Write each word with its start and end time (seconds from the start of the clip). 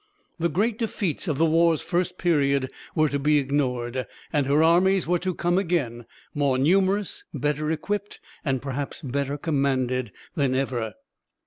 The 0.39 0.49
great 0.49 0.79
defeats 0.79 1.27
of 1.27 1.37
the 1.37 1.45
war's 1.45 1.83
first 1.83 2.17
period 2.17 2.71
were 2.95 3.07
to 3.07 3.19
be 3.19 3.37
ignored, 3.37 4.07
and 4.33 4.47
her 4.47 4.63
armies 4.63 5.05
were 5.05 5.19
to 5.19 5.35
come 5.35 5.59
again, 5.59 6.05
more 6.33 6.57
numerous, 6.57 7.23
better 7.35 7.69
equipped 7.69 8.19
and 8.43 8.63
perhaps 8.63 9.03
better 9.03 9.37
commanded 9.37 10.11
than 10.33 10.55
ever. 10.55 10.93